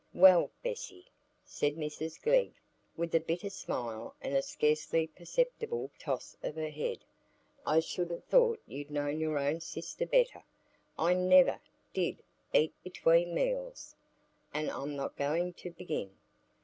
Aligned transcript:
"Well, 0.15 0.49
Bessy!" 0.63 1.05
said 1.45 1.75
Mrs 1.75 2.19
Glegg, 2.19 2.55
with 2.97 3.13
a 3.13 3.19
bitter 3.19 3.51
smile 3.51 4.15
and 4.19 4.33
a 4.33 4.41
scarcely 4.41 5.05
perceptible 5.05 5.91
toss 5.99 6.35
of 6.41 6.55
her 6.55 6.71
head, 6.71 7.05
"I 7.67 7.81
should 7.81 8.09
ha' 8.09 8.27
thought 8.27 8.59
you'd 8.65 8.89
known 8.89 9.19
your 9.19 9.37
own 9.37 9.59
sister 9.59 10.07
better. 10.07 10.43
I 10.97 11.13
never 11.13 11.61
did 11.93 12.23
eat 12.51 12.73
between 12.83 13.35
meals, 13.35 13.95
and 14.55 14.71
I'm 14.71 14.95
not 14.95 15.17
going 15.17 15.53
to 15.53 15.69
begin. 15.69 16.09